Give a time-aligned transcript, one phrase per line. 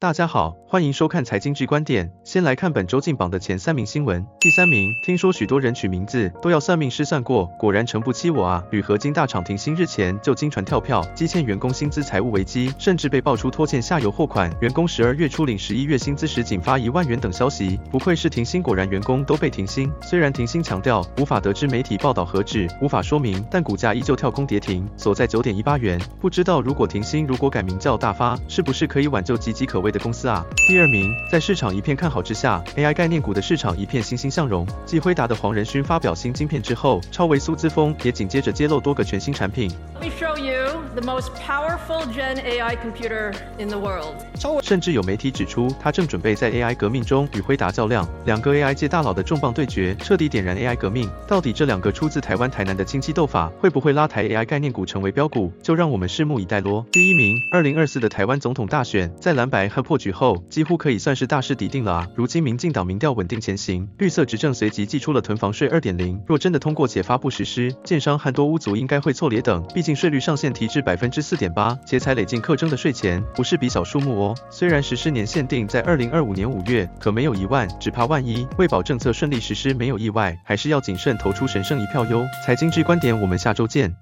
[0.00, 2.12] 大家好，欢迎收看财经剧观点。
[2.28, 4.22] 先来看本周进榜的前三名新闻。
[4.38, 8.62] 第三名，听说许多人取名字都要算命师算过，果然诚不欺我啊！
[8.70, 17.80] 铝合金大厂停薪日前就惊传跳票，积欠员工薪资财务危机，甚至被爆出拖欠下游货款，员工十二月初领十一月薪资时仅发一万元等消息。
[17.90, 19.90] 不愧是停薪，果然员工都被停薪。
[20.02, 25.98] 虽然停薪强调无法得知媒体报道何止，无法说明，但股价依旧跳空跌停，锁在九点一八元。
[26.20, 30.44] 不知道如果停薪，如果改名叫大发，是不是可以挽救岌岌可危的公司啊。
[30.68, 34.66] 第二名，在市场一片看好之下，AI 概念股的市场一片欣欣向荣。
[34.84, 39.70] 继辉达的黄仁勋发表新晶片之后，超维苏姿丰也紧接着揭露多个全新产品。
[40.98, 44.16] The most powerful Gen AI computer in the world.
[44.62, 51.08] 甚至有媒体指出，他正准备在 AI 革命中与辉达较量，两个 AI 界大佬的重磅对决，彻底点燃 AI 革命。
[51.28, 55.52] 到底这两个出自台湾台南的亲戚斗法，会不会拉抬 AI 概念股成为标股？
[55.62, 56.84] 就让我们拭目以待咯。
[56.90, 62.08] 第一名，二零二四的台湾总统大选，在蓝白和破局后，几乎可以算是大势已定了啊！
[62.16, 69.64] 如今民进党民调稳定前行，绿色执政随即祭出了囤房税二点零，若真的通过且发布实施，建商和多屋族应该会错列等。
[69.74, 74.34] 毕竟税率上限提至百分之四点八，且才累进课征的税前，不是笔小数目哦。
[74.48, 78.48] 虽然实施年限定在二零二五年五月，可没有一万，只怕万一。
[78.56, 82.24] 为保政策顺利实施没有意外，还是要谨慎投出神圣一票哟。
[82.42, 83.98] 财经之观点，我们下周见。